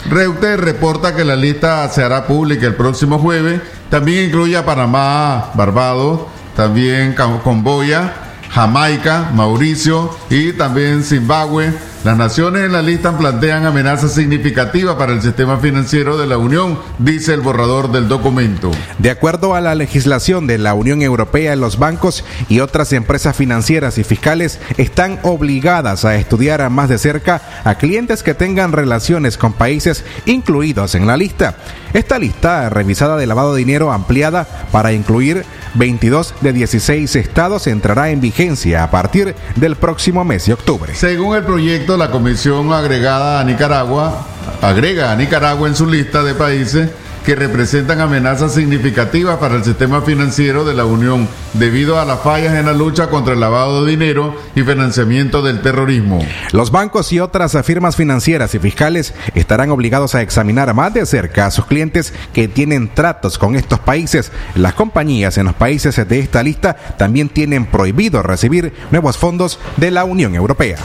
[0.08, 3.60] Reuters reporta que la lista se hará pública el próximo jueves.
[3.90, 6.22] También incluye a Panamá, Barbados,
[6.56, 8.14] también Cam- Camboya,
[8.50, 11.70] Jamaica, Mauricio y también Zimbabue.
[12.04, 16.78] Las naciones en la lista plantean amenazas significativas para el sistema financiero de la Unión,
[17.00, 18.70] dice el borrador del documento.
[18.98, 23.98] De acuerdo a la legislación de la Unión Europea, los bancos y otras empresas financieras
[23.98, 29.36] y fiscales están obligadas a estudiar a más de cerca a clientes que tengan relaciones
[29.36, 31.56] con países incluidos en la lista.
[31.94, 38.10] Esta lista, revisada de lavado de dinero ampliada para incluir 22 de 16 estados, entrará
[38.10, 40.94] en vigencia a partir del próximo mes de octubre.
[40.94, 44.26] Según el proyecto, la Comisión agregada a Nicaragua
[44.62, 46.90] agrega a Nicaragua en su lista de países
[47.24, 52.54] que representan amenazas significativas para el sistema financiero de la Unión debido a las fallas
[52.54, 56.24] en la lucha contra el lavado de dinero y financiamiento del terrorismo.
[56.52, 61.44] Los bancos y otras firmas financieras y fiscales estarán obligados a examinar más de cerca
[61.44, 64.32] a sus clientes que tienen tratos con estos países.
[64.54, 69.90] Las compañías en los países de esta lista también tienen prohibido recibir nuevos fondos de
[69.90, 70.78] la Unión Europea.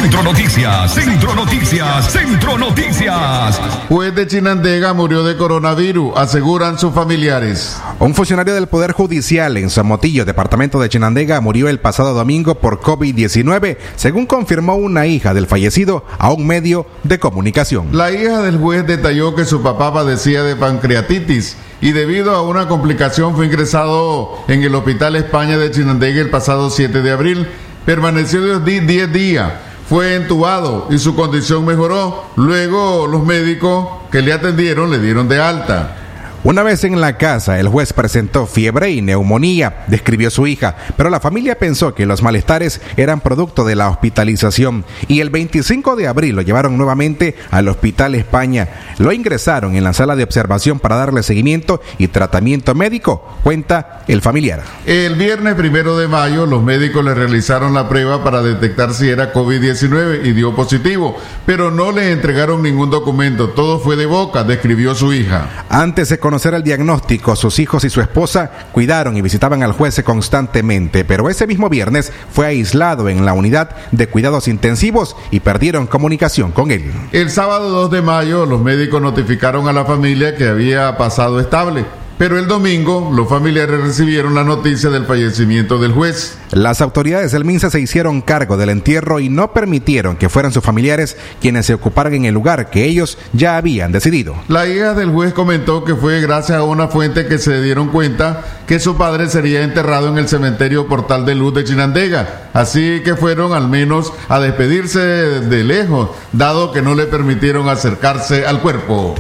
[0.03, 3.61] Centro Noticias, Centro Noticias, Centro Noticias.
[3.89, 7.81] Juez de Chinandega murió de coronavirus, aseguran sus familiares.
[8.01, 12.81] Un funcionario del Poder Judicial en Somotillo, departamento de Chinandega, murió el pasado domingo por
[12.81, 17.91] COVID-19, según confirmó una hija del fallecido a un medio de comunicación.
[17.93, 22.67] La hija del juez detalló que su papá padecía de pancreatitis y debido a una
[22.67, 27.47] complicación fue ingresado en el Hospital España de Chinandega el pasado 7 de abril.
[27.87, 29.53] Permaneció 10 días
[29.93, 32.25] fue entubado y su condición mejoró.
[32.37, 35.97] Luego los médicos que le atendieron le dieron de alta.
[36.45, 41.09] Una vez en la casa, el juez presentó fiebre y neumonía, describió su hija, pero
[41.09, 46.09] la familia pensó que los malestares eran producto de la hospitalización y el 25 de
[46.09, 48.69] abril lo llevaron nuevamente al Hospital España.
[48.99, 54.21] Lo ingresaron en la sala de observación para darle seguimiento y tratamiento médico, cuenta el
[54.21, 54.65] familiar.
[54.85, 59.33] El viernes primero de mayo, los médicos le realizaron la prueba para detectar si era
[59.33, 64.97] COVID-19 y dio positivo, pero no le entregaron ningún documento, todo fue de boca, describió
[64.97, 65.65] su hija.
[65.69, 70.03] Antes se conocer el diagnóstico, sus hijos y su esposa cuidaron y visitaban al juez
[70.03, 75.87] constantemente, pero ese mismo viernes fue aislado en la unidad de cuidados intensivos y perdieron
[75.87, 76.91] comunicación con él.
[77.13, 81.85] El sábado 2 de mayo, los médicos notificaron a la familia que había pasado estable.
[82.19, 86.39] Pero el domingo los familiares recibieron la noticia del fallecimiento del juez.
[86.53, 90.63] Las autoridades del MINSA se hicieron cargo del entierro y no permitieron que fueran sus
[90.63, 94.37] familiares quienes se ocuparan en el lugar que ellos ya habían decidido.
[94.49, 98.45] La hija del juez comentó que fue gracias a una fuente que se dieron cuenta
[98.67, 102.51] que su padre sería enterrado en el cementerio Portal de Luz de Chinandega.
[102.53, 108.47] Así que fueron al menos a despedirse de lejos, dado que no le permitieron acercarse
[108.47, 109.15] al cuerpo.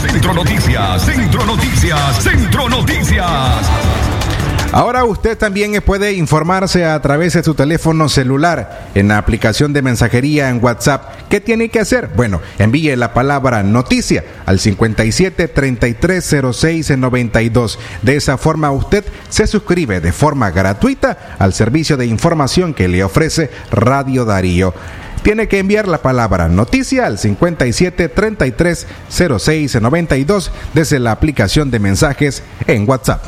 [0.00, 3.26] Centro Noticias, Centro Noticias, Centro Noticias.
[4.70, 9.82] Ahora usted también puede informarse a través de su teléfono celular en la aplicación de
[9.82, 11.28] mensajería en WhatsApp.
[11.30, 12.10] ¿Qué tiene que hacer?
[12.14, 17.78] Bueno, envíe la palabra noticia al 57 33 06 92.
[18.02, 23.02] De esa forma usted se suscribe de forma gratuita al servicio de información que le
[23.02, 24.74] ofrece Radio Darío
[25.22, 31.78] tiene que enviar la palabra noticia al 57 33 06 92 desde la aplicación de
[31.78, 33.24] mensajes en WhatsApp.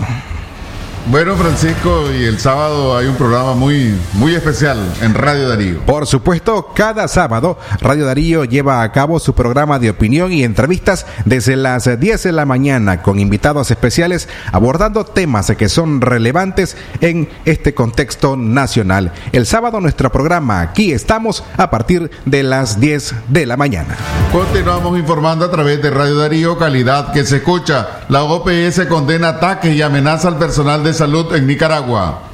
[1.06, 5.80] Bueno, Francisco, y el sábado hay un programa muy, muy especial en Radio Darío.
[5.86, 11.06] Por supuesto, cada sábado Radio Darío lleva a cabo su programa de opinión y entrevistas
[11.24, 17.28] desde las 10 de la mañana con invitados especiales abordando temas que son relevantes en
[17.44, 19.12] este contexto nacional.
[19.32, 23.96] El sábado nuestro programa aquí estamos a partir de las 10 de la mañana.
[24.30, 28.02] Continuamos informando a través de Radio Darío, calidad que se escucha.
[28.08, 32.31] La OPS condena ataques y amenaza al personal de salud en Nicaragua.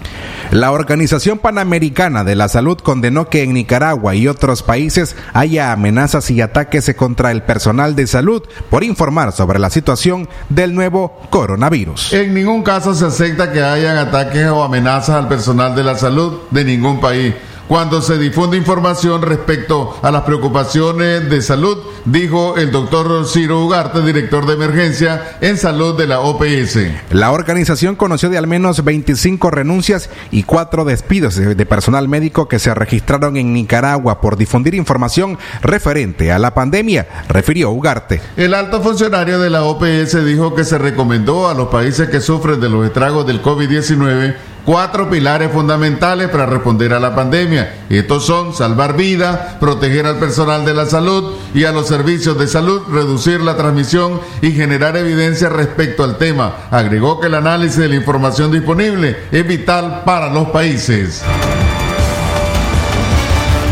[0.53, 6.31] La Organización Panamericana de la Salud condenó que en Nicaragua y otros países haya amenazas
[6.31, 12.13] y ataques contra el personal de salud por informar sobre la situación del nuevo coronavirus.
[12.13, 16.43] En ningún caso se acepta que hayan ataques o amenazas al personal de la salud
[16.51, 17.35] de ningún país
[17.69, 24.03] cuando se difunde información respecto a las preocupaciones de salud, dijo el doctor Ciro Ugarte,
[24.03, 26.79] director de emergencia en salud de la OPS.
[27.11, 32.59] La organización conoció de al menos 25 renuncias y cuatro despidos de personal médico que
[32.59, 38.21] se registraron en Nicaragua por difundir información referente a la pandemia, refirió Ugarte.
[38.37, 42.61] El alto funcionario de la OPS dijo que se recomendó a los países que sufren
[42.61, 44.35] de los estragos del COVID-19
[44.67, 47.85] cuatro pilares fundamentales para responder a la pandemia.
[47.89, 52.49] Estos son salvar vidas, proteger al personal de la salud y a los servicios de
[52.49, 56.67] salud, reducir la transmisión y generar evidencia respecto al tema.
[56.71, 61.23] Agregó que el análisis de la información disponible es vital para los países.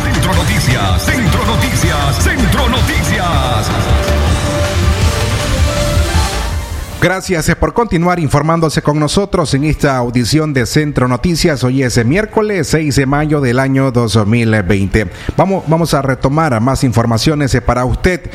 [0.05, 2.74] Centro Noticias, Centro Noticias, Centro Noticias.
[7.05, 11.63] Gracias eh, por continuar informándose con nosotros en esta audición de Centro Noticias.
[11.63, 15.09] Hoy es eh, miércoles 6 de mayo del año 2020.
[15.37, 18.31] Vamos, vamos a retomar más informaciones eh, para usted.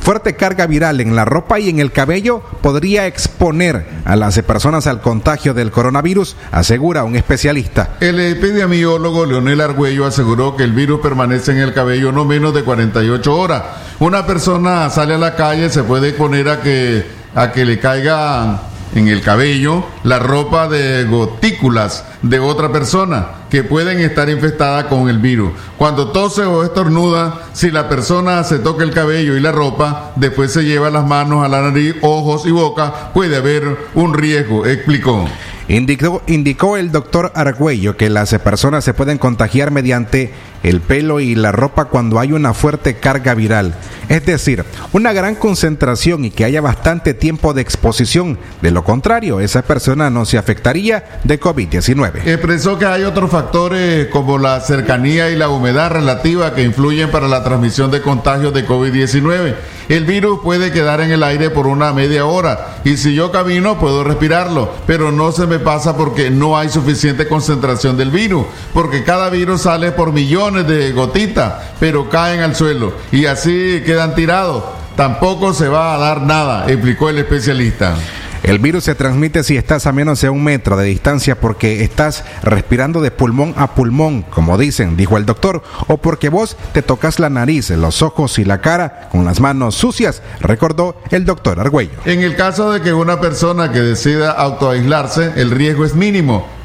[0.00, 4.88] Fuerte carga viral en la ropa y en el cabello podría exponer a las personas
[4.88, 7.98] al contagio del coronavirus, asegura un especialista.
[8.00, 12.64] El epidemiólogo Leonel Argüello aseguró que el virus permanece en el cabello no menos de
[12.64, 13.62] 48 horas.
[14.00, 18.62] Una persona sale a la calle, se puede exponer a que a que le caiga
[18.94, 25.08] en el cabello la ropa de gotículas de otra persona que pueden estar infestadas con
[25.08, 25.52] el virus.
[25.76, 30.52] Cuando tose o estornuda, si la persona se toca el cabello y la ropa, después
[30.52, 35.26] se lleva las manos a la nariz, ojos y boca, puede haber un riesgo, explicó.
[35.68, 40.32] Indicó, indicó el doctor Argüello que las personas se pueden contagiar mediante
[40.62, 43.74] el pelo y la ropa cuando hay una fuerte carga viral,
[44.08, 48.38] es decir, una gran concentración y que haya bastante tiempo de exposición.
[48.62, 52.26] De lo contrario, esa persona no se afectaría de COVID-19.
[52.26, 57.28] Expresó que hay otros factores como la cercanía y la humedad relativa que influyen para
[57.28, 59.54] la transmisión de contagios de COVID-19.
[59.88, 63.78] El virus puede quedar en el aire por una media hora y si yo camino
[63.78, 69.02] puedo respirarlo, pero no se me pasa porque no hay suficiente concentración del virus, porque
[69.02, 74.62] cada virus sale por millones de gotitas, pero caen al suelo y así quedan tirados.
[74.94, 77.94] Tampoco se va a dar nada, explicó el especialista.
[78.42, 82.24] El virus se transmite si estás a menos de un metro de distancia porque estás
[82.42, 87.18] respirando de pulmón a pulmón, como dicen, dijo el doctor, o porque vos te tocas
[87.18, 91.98] la nariz, los ojos y la cara con las manos sucias, recordó el doctor Argüello.
[92.04, 96.57] En el caso de que una persona que decida autoaislarse, el riesgo es mínimo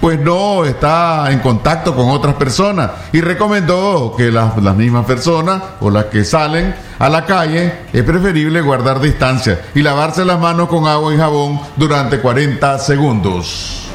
[0.00, 5.62] pues no está en contacto con otras personas y recomendó que las, las, mismas personas
[5.80, 10.68] o las que salen a la calle es preferible guardar distancia y lavarse las manos
[10.68, 13.88] con agua y jabón durante 40 segundos.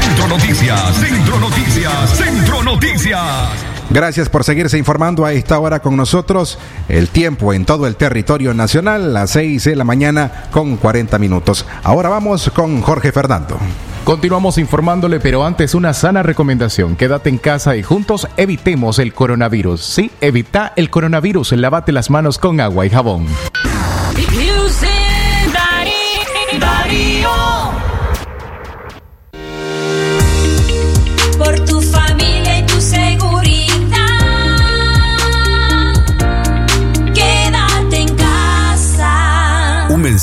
[0.00, 3.73] Centro Noticias, Centro Noticias, Centro Noticias.
[3.90, 6.58] Gracias por seguirse informando a esta hora con nosotros.
[6.88, 11.66] El tiempo en todo el territorio nacional, las 6 de la mañana con 40 minutos.
[11.82, 13.58] Ahora vamos con Jorge Fernando.
[14.04, 16.94] Continuamos informándole, pero antes una sana recomendación.
[16.94, 19.80] Quédate en casa y juntos evitemos el coronavirus.
[19.80, 21.52] Sí, evita el coronavirus.
[21.52, 23.26] Lávate las manos con agua y jabón.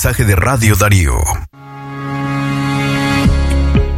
[0.04, 1.14] Mensaje de Radio Darío.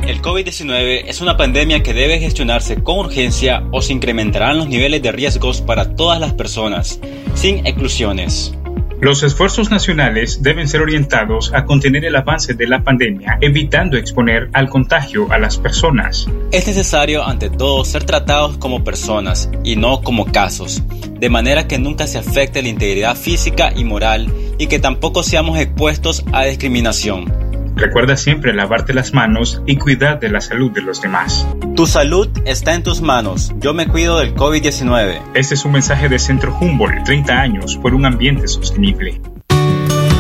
[0.05, 5.01] El COVID-19 es una pandemia que debe gestionarse con urgencia o se incrementarán los niveles
[5.01, 6.99] de riesgos para todas las personas,
[7.35, 8.53] sin exclusiones.
[8.99, 14.49] Los esfuerzos nacionales deben ser orientados a contener el avance de la pandemia, evitando exponer
[14.51, 16.27] al contagio a las personas.
[16.51, 20.83] Es necesario, ante todo, ser tratados como personas y no como casos,
[21.17, 25.59] de manera que nunca se afecte la integridad física y moral y que tampoco seamos
[25.59, 27.31] expuestos a discriminación.
[27.75, 31.47] Recuerda siempre lavarte las manos y cuidar de la salud de los demás.
[31.75, 33.51] Tu salud está en tus manos.
[33.59, 35.21] Yo me cuido del COVID-19.
[35.33, 39.19] Este es un mensaje de Centro Humboldt, 30 años por un ambiente sostenible.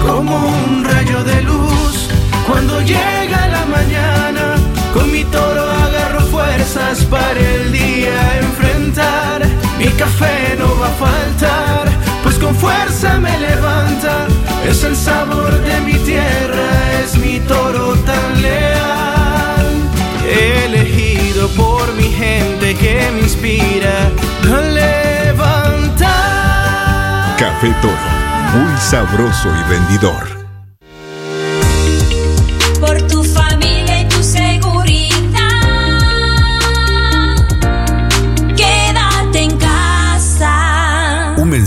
[0.05, 2.09] Como un rayo de luz,
[2.47, 4.55] cuando llega la mañana,
[4.93, 9.43] con mi toro agarro fuerzas para el día enfrentar.
[9.77, 11.92] Mi café no va a faltar,
[12.43, 14.27] con fuerza me levanta.
[14.67, 19.65] Es el sabor de mi tierra, es mi toro tan leal.
[20.27, 24.11] Elegido por mi gente que me inspira
[24.51, 26.05] a levantar.
[27.37, 27.97] Café Toro,
[28.53, 30.42] muy sabroso y rendidor.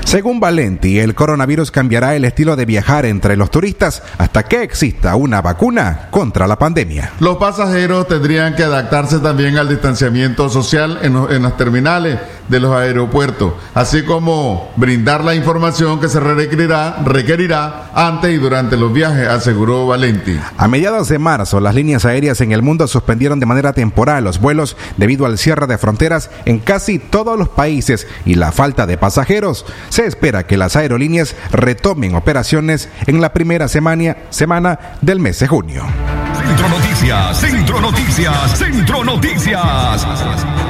[0.04, 5.14] Según Valenti, el coronavirus cambiará el estilo de viajar entre los turistas hasta que exista
[5.14, 7.12] una vacuna contra la pandemia.
[7.20, 12.18] Los pasajeros tendrían que adaptarse también al distanciamiento social en, en las terminales
[12.50, 18.76] de los aeropuertos, así como brindar la información que se requerirá, requerirá antes y durante
[18.76, 20.38] los viajes, aseguró Valenti.
[20.58, 24.40] A mediados de marzo, las líneas aéreas en el mundo suspendieron de manera temporal los
[24.40, 28.98] vuelos debido al cierre de fronteras en casi todos los países y la falta de
[28.98, 29.64] pasajeros.
[29.88, 35.48] Se espera que las aerolíneas retomen operaciones en la primera semana, semana del mes de
[35.48, 35.84] junio.
[36.34, 40.69] Centro Noticias, Centro Noticias, Centro Noticias.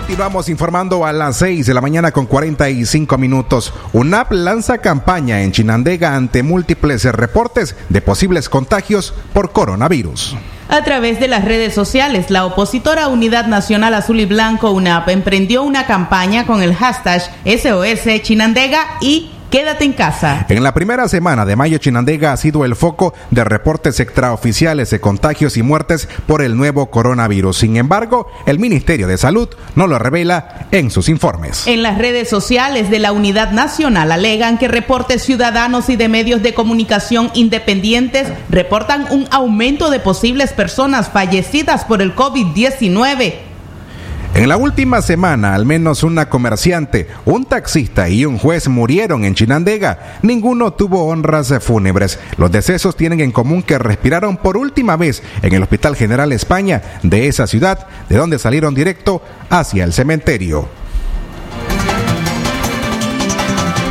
[0.05, 3.73] Continuamos informando a las 6 de la mañana con 45 minutos.
[3.91, 10.35] UNAP lanza campaña en Chinandega ante múltiples reportes de posibles contagios por coronavirus.
[10.69, 15.63] A través de las redes sociales, la opositora Unidad Nacional Azul y Blanco UNAP emprendió
[15.63, 20.45] una campaña con el hashtag SOS Chinandega y Quédate en casa.
[20.49, 24.99] En la primera semana de mayo, Chinandega ha sido el foco de reportes extraoficiales de
[24.99, 27.57] contagios y muertes por el nuevo coronavirus.
[27.57, 31.67] Sin embargo, el Ministerio de Salud no lo revela en sus informes.
[31.67, 36.41] En las redes sociales de la Unidad Nacional alegan que reportes ciudadanos y de medios
[36.41, 43.54] de comunicación independientes reportan un aumento de posibles personas fallecidas por el COVID-19.
[44.35, 49.33] En la última semana, al menos una comerciante, un taxista y un juez murieron en
[49.33, 50.19] Chinandega.
[50.23, 52.19] Ninguno tuvo honras fúnebres.
[52.35, 56.81] Los decesos tienen en común que respiraron por última vez en el Hospital General España
[57.01, 60.67] de esa ciudad, de donde salieron directo hacia el cementerio.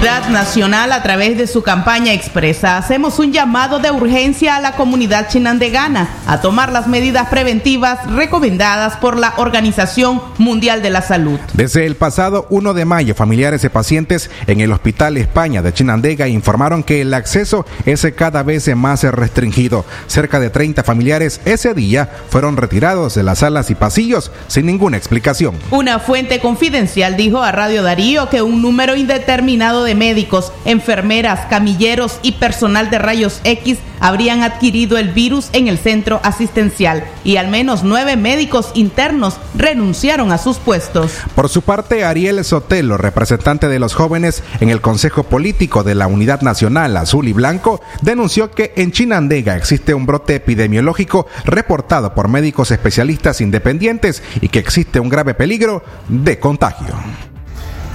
[0.05, 4.73] Unidad Nacional a través de su campaña expresa, hacemos un llamado de urgencia a la
[4.73, 11.41] comunidad chinandegana a tomar las medidas preventivas recomendadas por la Organización Mundial de la Salud.
[11.55, 16.29] Desde el pasado 1 de mayo, familiares de pacientes en el Hospital España de Chinandega
[16.29, 19.87] informaron que el acceso es cada vez más restringido.
[20.07, 24.99] Cerca de 30 familiares ese día fueron retirados de las salas y pasillos sin ninguna
[24.99, 25.55] explicación.
[25.71, 32.19] Una fuente confidencial dijo a Radio Darío que un número indeterminado de médicos, enfermeras, camilleros
[32.23, 37.49] y personal de rayos X habrían adquirido el virus en el centro asistencial y al
[37.49, 41.13] menos nueve médicos internos renunciaron a sus puestos.
[41.35, 46.07] Por su parte, Ariel Sotelo, representante de los jóvenes en el Consejo Político de la
[46.07, 52.29] Unidad Nacional Azul y Blanco, denunció que en Chinandega existe un brote epidemiológico reportado por
[52.29, 56.95] médicos especialistas independientes y que existe un grave peligro de contagio.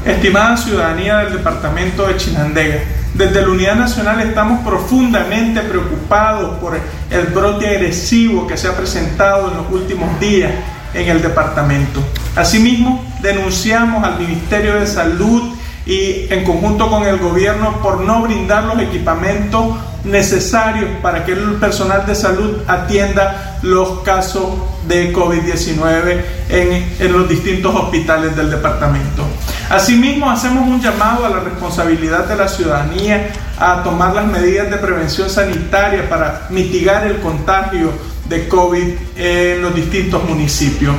[0.05, 2.79] Estimada ciudadanía del departamento de Chinandega,
[3.13, 6.79] desde la Unidad Nacional estamos profundamente preocupados por
[7.09, 10.51] el brote agresivo que se ha presentado en los últimos días
[10.93, 12.01] en el departamento.
[12.35, 15.53] Asimismo, denunciamos al Ministerio de Salud
[15.85, 19.75] y en conjunto con el gobierno por no brindar los equipamientos
[20.05, 24.47] necesarios para que el personal de salud atienda los casos
[24.89, 29.23] de COVID-19 en, en, los distintos hospitales del departamento.
[29.69, 34.77] Asimismo, hacemos un llamado a la responsabilidad de la ciudadanía a tomar las medidas de
[34.77, 37.91] prevención sanitaria para mitigar el contagio
[38.27, 40.95] de COVID en los distintos municipios.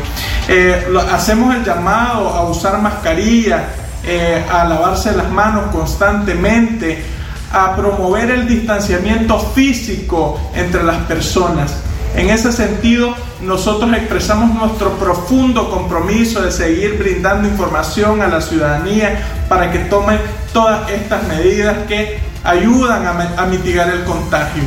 [0.49, 3.71] Eh, hacemos el llamado a usar mascarilla,
[4.05, 7.03] eh, a lavarse las manos constantemente,
[7.53, 11.75] a promover el distanciamiento físico entre las personas.
[12.15, 19.45] En ese sentido, nosotros expresamos nuestro profundo compromiso de seguir brindando información a la ciudadanía
[19.49, 20.19] para que tomen
[20.53, 24.63] todas estas medidas que ayudan a, a mitigar el contagio.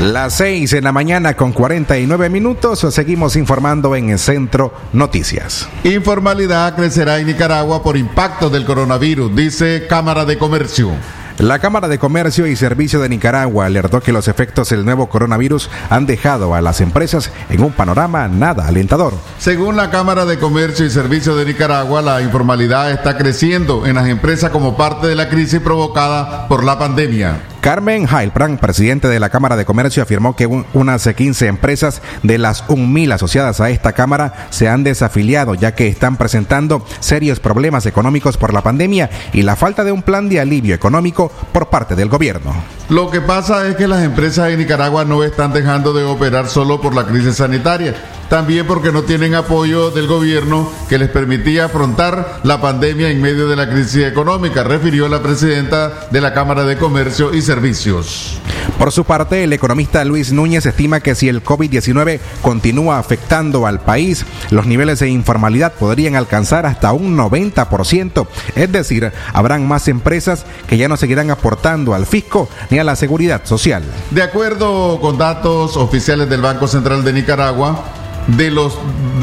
[0.00, 5.68] Las 6 en la mañana con 49 minutos, seguimos informando en el Centro Noticias.
[5.84, 10.92] Informalidad crecerá en Nicaragua por impacto del coronavirus, dice Cámara de Comercio.
[11.40, 15.70] La Cámara de Comercio y Servicio de Nicaragua alertó que los efectos del nuevo coronavirus
[15.88, 19.14] han dejado a las empresas en un panorama nada alentador.
[19.38, 24.08] Según la Cámara de Comercio y Servicio de Nicaragua, la informalidad está creciendo en las
[24.08, 27.40] empresas como parte de la crisis provocada por la pandemia.
[27.60, 32.38] Carmen Heilbrand, presidente de la Cámara de Comercio, afirmó que un, unas 15 empresas de
[32.38, 37.84] las 1.000 asociadas a esta Cámara se han desafiliado ya que están presentando serios problemas
[37.84, 41.96] económicos por la pandemia y la falta de un plan de alivio económico por parte
[41.96, 42.54] del gobierno.
[42.88, 46.80] Lo que pasa es que las empresas de Nicaragua no están dejando de operar solo
[46.80, 47.94] por la crisis sanitaria
[48.30, 53.48] también porque no tienen apoyo del gobierno que les permitía afrontar la pandemia en medio
[53.48, 58.38] de la crisis económica, refirió la presidenta de la Cámara de Comercio Servicios.
[58.78, 63.80] Por su parte, el economista Luis Núñez estima que si el COVID-19 continúa afectando al
[63.80, 70.46] país, los niveles de informalidad podrían alcanzar hasta un 90%, es decir, habrán más empresas
[70.68, 73.82] que ya no seguirán aportando al fisco ni a la seguridad social.
[74.12, 77.84] De acuerdo con datos oficiales del Banco Central de Nicaragua,
[78.26, 78.78] de los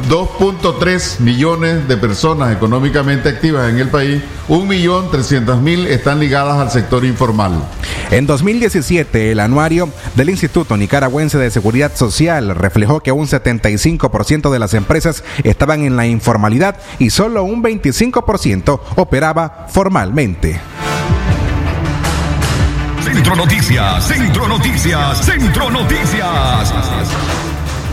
[0.10, 7.64] 2.3 millones de personas económicamente activas en el país, 1.300.000 están ligadas al sector informal.
[8.12, 14.60] En 2017, el anuario del Instituto Nicaragüense de Seguridad Social reflejó que un 75% de
[14.60, 20.60] las empresas estaban en la informalidad y solo un 25% operaba formalmente.
[23.02, 26.74] Centro Noticias, Centro Noticias, Centro Noticias.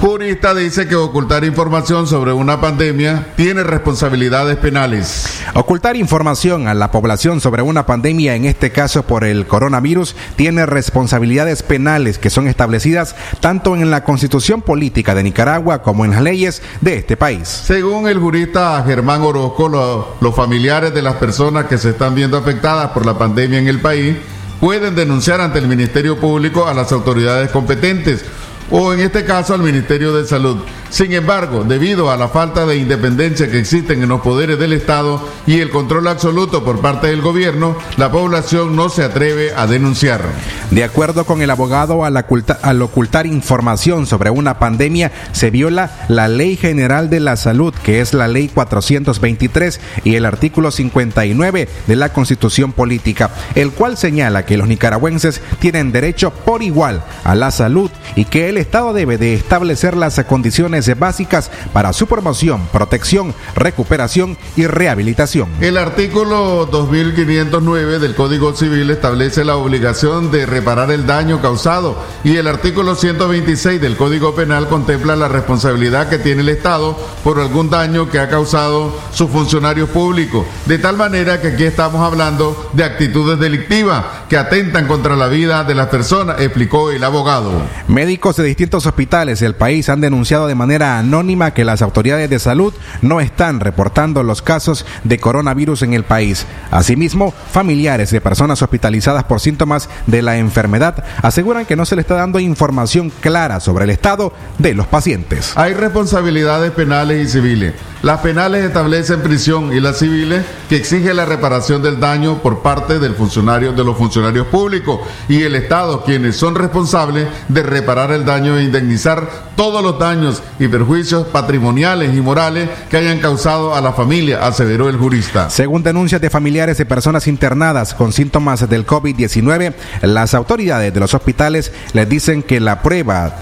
[0.01, 5.41] Jurista dice que ocultar información sobre una pandemia tiene responsabilidades penales.
[5.55, 10.67] Ocultar información a la población sobre una pandemia, en este caso por el coronavirus, tiene
[10.67, 16.23] responsabilidades penales que son establecidas tanto en la constitución política de Nicaragua como en las
[16.23, 17.49] leyes de este país.
[17.49, 22.37] Según el jurista Germán Orozco, lo, los familiares de las personas que se están viendo
[22.37, 24.17] afectadas por la pandemia en el país
[24.61, 28.25] pueden denunciar ante el Ministerio Público a las autoridades competentes
[28.71, 30.59] o en este caso al Ministerio de Salud.
[30.91, 35.21] Sin embargo, debido a la falta de independencia que existen en los poderes del Estado
[35.45, 40.23] y el control absoluto por parte del gobierno, la población no se atreve a denunciar.
[40.71, 46.29] De acuerdo con el abogado, al, al ocultar información sobre una pandemia, se viola la
[46.29, 51.97] Ley General de la Salud, que es la Ley 423 y el artículo 59 de
[51.97, 57.51] la Constitución Política, el cual señala que los nicaragüenses tienen derecho por igual a la
[57.51, 63.35] salud y que el Estado debe de establecer las condiciones básicas para su promoción, protección,
[63.55, 65.49] recuperación y rehabilitación.
[65.61, 72.37] El artículo 2509 del Código Civil establece la obligación de reparar el daño causado y
[72.37, 77.71] el artículo 126 del Código Penal contempla la responsabilidad que tiene el Estado por algún
[77.71, 80.47] daño que ha causado sus funcionarios públicos.
[80.67, 85.65] De tal manera que aquí estamos hablando de actitudes delictivas que atentan contra la vida
[85.65, 87.53] de las personas, explicó el abogado.
[87.89, 92.75] Médicos distintos hospitales del país han denunciado de manera anónima que las autoridades de salud
[93.03, 96.47] no están reportando los casos de coronavirus en el país.
[96.71, 102.03] Asimismo, familiares de personas hospitalizadas por síntomas de la enfermedad aseguran que no se le
[102.03, 105.53] está dando información clara sobre el estado de los pacientes.
[105.57, 107.75] Hay responsabilidades penales y civiles.
[108.03, 112.99] Las penales establecen prisión y las civiles que exige la reparación del daño por parte
[112.99, 118.27] del funcionario de los funcionarios públicos y el Estado quienes son responsables de reparar el
[118.27, 123.81] daño e indemnizar todos los daños y perjuicios patrimoniales y morales que hayan causado a
[123.81, 125.51] la familia, aseveró el jurista.
[125.51, 131.15] Según denuncias de familiares de personas internadas con síntomas del COVID-19, las autoridades de los
[131.15, 133.37] hospitales les dicen que la prueba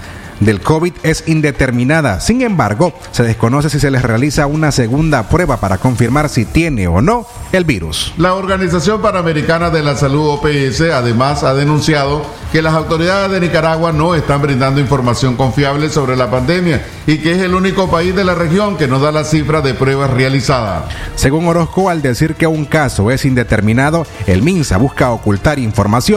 [0.45, 2.19] del COVID es indeterminada.
[2.19, 6.87] Sin embargo, se desconoce si se les realiza una segunda prueba para confirmar si tiene
[6.87, 8.13] o no el virus.
[8.17, 13.91] La Organización Panamericana de la Salud OPS además ha denunciado que las autoridades de Nicaragua
[13.91, 18.23] no están brindando información confiable sobre la pandemia y que es el único país de
[18.23, 20.83] la región que no da la cifra de pruebas realizadas.
[21.15, 26.03] Según Orozco, al decir que un caso es indeterminado, el MINSA busca ocultar información